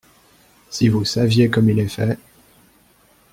[0.71, 2.17] Si vous saviez comme il est fait!